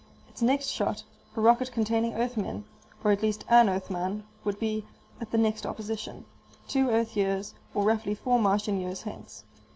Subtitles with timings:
[0.27, 1.03] Its next shot,
[1.35, 2.65] a rocket containing Earthmen,
[3.03, 4.83] or at least an Earthman, would be
[5.19, 6.25] at the next opposition,
[6.67, 9.43] two Earth years, or roughly four Martian years, hence.